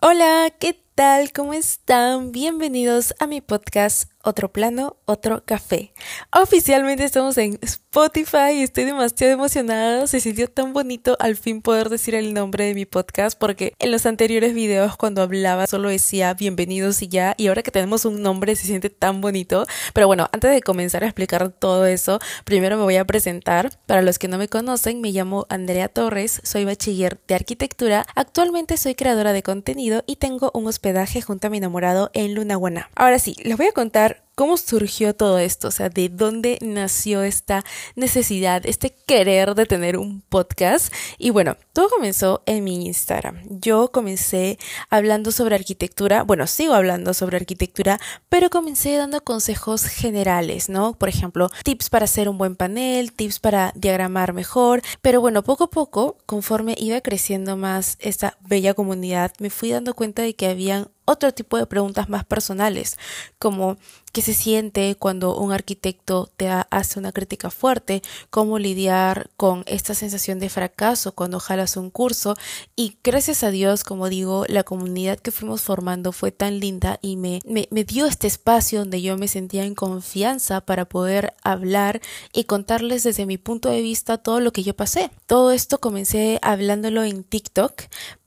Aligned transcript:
Hola, 0.00 0.52
¿qué 0.60 0.80
tal? 0.94 1.32
¿Cómo 1.32 1.54
están? 1.54 2.30
Bienvenidos 2.30 3.16
a 3.18 3.26
mi 3.26 3.40
podcast 3.40 4.08
Otro 4.24 4.52
Plano, 4.52 4.96
Otro 5.04 5.44
Café. 5.44 5.92
Oficialmente 6.32 7.04
estamos 7.04 7.38
en 7.38 7.58
Spotify 7.62 8.52
y 8.54 8.62
estoy 8.62 8.84
demasiado 8.84 9.32
emocionada. 9.32 10.06
Se 10.08 10.18
sintió 10.18 10.48
tan 10.48 10.72
bonito 10.72 11.16
al 11.20 11.36
fin 11.36 11.62
poder 11.62 11.88
decir 11.88 12.16
el 12.16 12.34
nombre 12.34 12.64
de 12.64 12.74
mi 12.74 12.84
podcast 12.84 13.38
porque 13.38 13.74
en 13.78 13.92
los 13.92 14.06
anteriores 14.06 14.54
videos 14.54 14.96
cuando 14.96 15.22
hablaba 15.22 15.66
solo 15.66 15.88
decía 15.88 16.34
bienvenidos 16.34 17.00
y 17.02 17.08
ya 17.08 17.34
y 17.36 17.46
ahora 17.46 17.62
que 17.62 17.70
tenemos 17.70 18.04
un 18.04 18.20
nombre 18.20 18.56
se 18.56 18.66
siente 18.66 18.90
tan 18.90 19.20
bonito. 19.20 19.66
Pero 19.94 20.08
bueno, 20.08 20.28
antes 20.32 20.50
de 20.50 20.62
comenzar 20.62 21.04
a 21.04 21.06
explicar 21.06 21.48
todo 21.50 21.86
eso, 21.86 22.18
primero 22.44 22.76
me 22.76 22.82
voy 22.82 22.96
a 22.96 23.06
presentar. 23.06 23.70
Para 23.86 24.02
los 24.02 24.18
que 24.18 24.28
no 24.28 24.36
me 24.36 24.48
conocen, 24.48 25.00
me 25.00 25.12
llamo 25.12 25.46
Andrea 25.48 25.88
Torres, 25.88 26.40
soy 26.42 26.64
bachiller 26.64 27.20
de 27.28 27.36
arquitectura. 27.36 28.04
Actualmente 28.16 28.76
soy 28.76 28.94
creadora 28.96 29.32
de 29.32 29.42
contenido 29.42 30.02
y 30.06 30.16
tengo 30.16 30.50
un 30.54 30.66
hospital 30.66 30.88
junto 31.24 31.46
a 31.46 31.50
mi 31.50 31.58
enamorado 31.58 32.10
en 32.14 32.34
Lunaguaná. 32.34 32.90
Ahora 32.94 33.18
sí, 33.18 33.36
les 33.42 33.56
voy 33.56 33.66
a 33.66 33.72
contar 33.72 34.17
cómo 34.38 34.56
surgió 34.56 35.16
todo 35.16 35.40
esto, 35.40 35.66
o 35.66 35.70
sea, 35.72 35.88
de 35.88 36.08
dónde 36.08 36.58
nació 36.60 37.24
esta 37.24 37.64
necesidad, 37.96 38.64
este 38.66 38.94
querer 38.94 39.56
de 39.56 39.66
tener 39.66 39.96
un 39.96 40.20
podcast. 40.20 40.94
Y 41.18 41.30
bueno, 41.30 41.56
todo 41.72 41.88
comenzó 41.88 42.44
en 42.46 42.62
mi 42.62 42.86
Instagram. 42.86 43.40
Yo 43.50 43.90
comencé 43.90 44.56
hablando 44.90 45.32
sobre 45.32 45.56
arquitectura, 45.56 46.22
bueno, 46.22 46.46
sigo 46.46 46.74
hablando 46.74 47.14
sobre 47.14 47.36
arquitectura, 47.36 47.98
pero 48.28 48.48
comencé 48.48 48.96
dando 48.96 49.24
consejos 49.24 49.86
generales, 49.86 50.68
¿no? 50.68 50.92
Por 50.92 51.08
ejemplo, 51.08 51.50
tips 51.64 51.90
para 51.90 52.04
hacer 52.04 52.28
un 52.28 52.38
buen 52.38 52.54
panel, 52.54 53.12
tips 53.12 53.40
para 53.40 53.72
diagramar 53.74 54.34
mejor, 54.34 54.82
pero 55.02 55.20
bueno, 55.20 55.42
poco 55.42 55.64
a 55.64 55.70
poco, 55.70 56.16
conforme 56.26 56.76
iba 56.78 57.00
creciendo 57.00 57.56
más 57.56 57.96
esta 57.98 58.38
bella 58.46 58.74
comunidad, 58.74 59.32
me 59.40 59.50
fui 59.50 59.72
dando 59.72 59.94
cuenta 59.94 60.22
de 60.22 60.36
que 60.36 60.46
habían 60.46 60.90
otro 61.08 61.32
tipo 61.32 61.56
de 61.56 61.66
preguntas 61.66 62.10
más 62.10 62.24
personales, 62.24 62.98
como 63.38 63.78
qué 64.12 64.20
se 64.20 64.34
siente 64.34 64.94
cuando 64.98 65.36
un 65.36 65.52
arquitecto 65.52 66.28
te 66.36 66.48
hace 66.48 66.98
una 66.98 67.12
crítica 67.12 67.50
fuerte, 67.50 68.02
cómo 68.30 68.58
lidiar 68.58 69.30
con 69.36 69.64
esta 69.66 69.94
sensación 69.94 70.38
de 70.38 70.48
fracaso 70.48 71.12
cuando 71.12 71.40
jalas 71.40 71.76
un 71.76 71.90
curso 71.90 72.34
y 72.76 72.98
gracias 73.02 73.42
a 73.42 73.50
Dios, 73.50 73.84
como 73.84 74.08
digo, 74.08 74.44
la 74.48 74.64
comunidad 74.64 75.18
que 75.18 75.30
fuimos 75.30 75.62
formando 75.62 76.12
fue 76.12 76.30
tan 76.30 76.60
linda 76.60 76.98
y 77.00 77.16
me, 77.16 77.40
me, 77.46 77.66
dio 77.84 78.06
este 78.06 78.26
espacio 78.26 78.80
donde 78.80 79.00
yo 79.00 79.16
me 79.16 79.28
sentía 79.28 79.64
en 79.64 79.74
confianza 79.74 80.60
para 80.60 80.84
poder 80.84 81.32
hablar 81.42 82.00
y 82.32 82.44
contarles 82.44 83.02
desde 83.02 83.24
mi 83.24 83.38
punto 83.38 83.70
de 83.70 83.80
vista 83.80 84.18
todo 84.18 84.40
lo 84.40 84.52
que 84.52 84.62
yo 84.62 84.74
pasé. 84.74 85.10
Todo 85.26 85.52
esto 85.52 85.80
comencé 85.80 86.38
hablándolo 86.42 87.02
en 87.04 87.24
TikTok, 87.24 87.82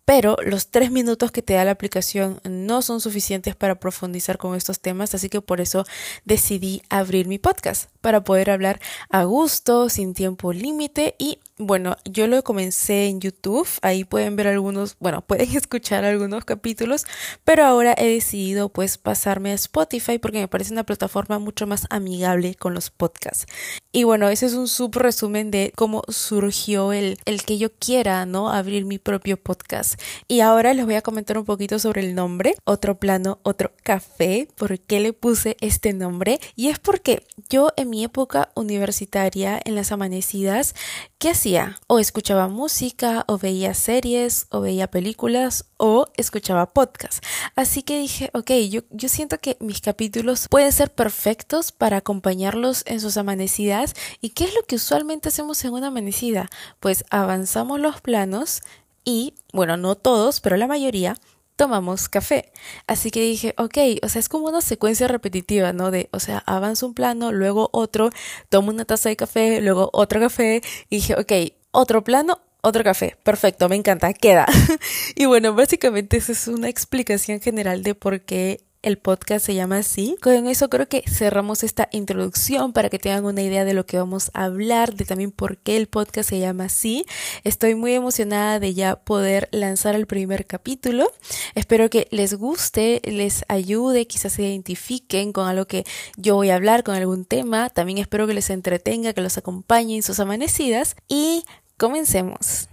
pero 0.05 0.35
los 0.43 0.69
tres 0.69 0.91
minutos 0.91 1.31
que 1.31 1.41
te 1.41 1.53
da 1.53 1.65
la 1.65 1.71
aplicación 1.71 2.41
no 2.43 2.81
son 2.81 3.01
suficientes 3.01 3.55
para 3.55 3.75
profundizar 3.75 4.37
con 4.37 4.55
estos 4.55 4.79
temas, 4.79 5.13
así 5.15 5.29
que 5.29 5.41
por 5.41 5.61
eso 5.61 5.85
decidí 6.25 6.81
abrir 6.89 7.27
mi 7.27 7.39
podcast 7.39 7.89
para 8.01 8.23
poder 8.23 8.49
hablar 8.49 8.79
a 9.09 9.23
gusto, 9.23 9.89
sin 9.89 10.13
tiempo 10.13 10.53
límite 10.53 11.15
y 11.17 11.39
bueno, 11.61 11.95
yo 12.05 12.27
lo 12.27 12.43
comencé 12.43 13.07
en 13.07 13.21
YouTube, 13.21 13.67
ahí 13.81 14.03
pueden 14.03 14.35
ver 14.35 14.47
algunos, 14.47 14.97
bueno, 14.99 15.21
pueden 15.27 15.55
escuchar 15.55 16.03
algunos 16.03 16.43
capítulos, 16.45 17.05
pero 17.43 17.65
ahora 17.65 17.93
he 17.97 18.07
decidido 18.07 18.69
pues 18.69 18.97
pasarme 18.97 19.51
a 19.51 19.55
Spotify 19.55 20.17
porque 20.17 20.39
me 20.39 20.47
parece 20.47 20.73
una 20.73 20.85
plataforma 20.85 21.39
mucho 21.39 21.67
más 21.67 21.85
amigable 21.89 22.55
con 22.55 22.73
los 22.73 22.89
podcasts. 22.89 23.45
Y 23.91 24.03
bueno, 24.03 24.29
ese 24.29 24.45
es 24.45 24.53
un 24.53 24.67
sub 24.67 24.95
resumen 24.95 25.51
de 25.51 25.73
cómo 25.75 26.03
surgió 26.07 26.93
el, 26.93 27.17
el 27.25 27.43
que 27.43 27.57
yo 27.57 27.71
quiera, 27.73 28.25
¿no? 28.25 28.49
Abrir 28.49 28.85
mi 28.85 28.99
propio 28.99 29.37
podcast. 29.37 30.01
Y 30.27 30.39
ahora 30.39 30.73
les 30.73 30.85
voy 30.85 30.95
a 30.95 31.01
comentar 31.01 31.37
un 31.37 31.45
poquito 31.45 31.77
sobre 31.77 32.01
el 32.01 32.15
nombre, 32.15 32.55
otro 32.63 32.97
plano, 32.97 33.39
otro 33.43 33.73
café, 33.83 34.47
por 34.55 34.79
qué 34.79 35.01
le 35.01 35.13
puse 35.13 35.57
este 35.59 35.93
nombre. 35.93 36.39
Y 36.55 36.69
es 36.69 36.79
porque 36.79 37.25
yo 37.49 37.71
en 37.75 37.89
mi 37.89 38.03
época 38.03 38.49
universitaria, 38.55 39.59
en 39.63 39.75
las 39.75 39.91
amanecidas, 39.91 40.73
¿qué 41.21 41.29
hacía? 41.29 41.79
O 41.85 41.99
escuchaba 41.99 42.47
música, 42.47 43.25
o 43.27 43.37
veía 43.37 43.75
series, 43.75 44.47
o 44.49 44.59
veía 44.59 44.89
películas, 44.89 45.65
o 45.77 46.07
escuchaba 46.17 46.73
podcast. 46.73 47.23
Así 47.55 47.83
que 47.83 47.99
dije, 47.99 48.31
ok, 48.33 48.49
yo, 48.71 48.81
yo 48.89 49.07
siento 49.07 49.37
que 49.37 49.55
mis 49.59 49.81
capítulos 49.81 50.47
pueden 50.49 50.71
ser 50.71 50.91
perfectos 50.91 51.71
para 51.71 51.97
acompañarlos 51.97 52.83
en 52.87 52.99
sus 52.99 53.17
amanecidas. 53.17 53.93
¿Y 54.19 54.29
qué 54.29 54.45
es 54.45 54.55
lo 54.55 54.63
que 54.63 54.77
usualmente 54.77 55.29
hacemos 55.29 55.63
en 55.63 55.73
una 55.73 55.87
amanecida? 55.87 56.49
Pues 56.79 57.05
avanzamos 57.11 57.79
los 57.79 58.01
planos 58.01 58.63
y, 59.05 59.35
bueno, 59.53 59.77
no 59.77 59.93
todos, 59.93 60.41
pero 60.41 60.57
la 60.57 60.65
mayoría, 60.65 61.17
tomamos 61.55 62.09
café. 62.09 62.51
Así 62.87 63.11
que 63.11 63.21
dije, 63.21 63.53
ok, 63.57 63.77
o 64.03 64.09
sea, 64.09 64.19
es 64.19 64.29
como 64.29 64.47
una 64.47 64.61
secuencia 64.61 65.07
repetitiva, 65.07 65.73
¿no? 65.73 65.91
De, 65.91 66.09
o 66.11 66.19
sea, 66.19 66.43
avanzo 66.45 66.87
un 66.87 66.93
plano, 66.93 67.31
luego 67.31 67.69
otro, 67.71 68.09
tomo 68.49 68.71
una 68.71 68.85
taza 68.85 69.09
de 69.09 69.15
café, 69.15 69.61
luego 69.61 69.89
otro 69.93 70.19
café, 70.19 70.61
y 70.89 70.97
dije, 70.97 71.15
ok, 71.15 71.31
otro 71.71 72.03
plano, 72.03 72.41
otro 72.61 72.83
café. 72.83 73.17
Perfecto, 73.23 73.69
me 73.69 73.75
encanta, 73.75 74.13
queda. 74.13 74.47
y 75.15 75.25
bueno, 75.25 75.53
básicamente 75.53 76.17
esa 76.17 76.31
es 76.31 76.47
una 76.47 76.69
explicación 76.69 77.41
general 77.41 77.83
de 77.83 77.95
por 77.95 78.21
qué 78.21 78.63
el 78.81 78.97
podcast 78.97 79.45
se 79.45 79.55
llama 79.55 79.77
así. 79.77 80.15
Con 80.21 80.47
eso 80.47 80.69
creo 80.69 80.87
que 80.87 81.03
cerramos 81.07 81.63
esta 81.63 81.87
introducción 81.91 82.73
para 82.73 82.89
que 82.89 82.99
tengan 82.99 83.25
una 83.25 83.41
idea 83.41 83.65
de 83.65 83.73
lo 83.73 83.85
que 83.85 83.97
vamos 83.97 84.31
a 84.33 84.45
hablar, 84.45 84.95
de 84.95 85.05
también 85.05 85.31
por 85.31 85.57
qué 85.57 85.77
el 85.77 85.87
podcast 85.87 86.29
se 86.29 86.39
llama 86.39 86.65
así. 86.65 87.05
Estoy 87.43 87.75
muy 87.75 87.93
emocionada 87.93 88.59
de 88.59 88.73
ya 88.73 88.95
poder 88.95 89.49
lanzar 89.51 89.95
el 89.95 90.07
primer 90.07 90.47
capítulo. 90.47 91.11
Espero 91.55 91.89
que 91.89 92.07
les 92.11 92.33
guste, 92.33 93.01
les 93.03 93.45
ayude, 93.47 94.07
quizás 94.07 94.33
se 94.33 94.43
identifiquen 94.43 95.33
con 95.33 95.47
algo 95.47 95.65
que 95.65 95.85
yo 96.17 96.35
voy 96.35 96.49
a 96.49 96.55
hablar, 96.55 96.83
con 96.83 96.95
algún 96.95 97.25
tema. 97.25 97.69
También 97.69 97.99
espero 97.99 98.27
que 98.27 98.33
les 98.33 98.49
entretenga, 98.49 99.13
que 99.13 99.21
los 99.21 99.37
acompañe 99.37 99.95
en 99.95 100.03
sus 100.03 100.19
amanecidas 100.19 100.95
y 101.07 101.43
comencemos. 101.77 102.70